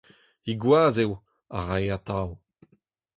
He 0.45 0.53
gwaz 0.63 0.95
eo 1.03 1.13
a 1.55 1.57
rae 1.67 1.87
atav. 1.97 2.29